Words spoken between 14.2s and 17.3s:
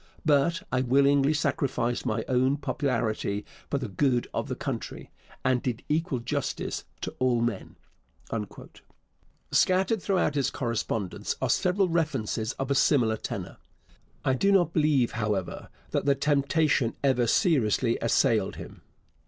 I do not believe, however, that the temptation ever